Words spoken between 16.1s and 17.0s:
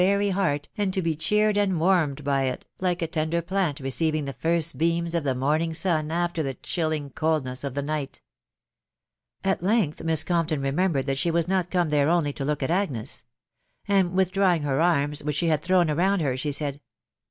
her, she said